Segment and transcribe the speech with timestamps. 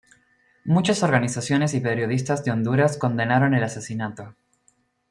[0.63, 4.33] Muchas organizaciones y periodistas de Honduras condenaron el asesinato.